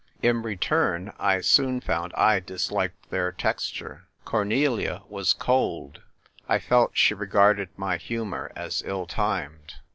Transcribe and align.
In 0.23 0.41
return, 0.41 1.13
I 1.19 1.41
soon 1.41 1.79
found 1.79 2.11
I 2.15 2.39
disliked 2.39 3.11
their 3.11 3.31
texture. 3.31 4.07
Cornelia 4.25 5.03
was 5.07 5.31
cold; 5.31 6.01
I 6.49 6.57
felt 6.57 6.97
she 6.97 7.13
regarded 7.13 7.69
my 7.77 7.97
humour 7.97 8.51
as 8.55 8.81
ill 8.83 9.05
timed. 9.05 9.75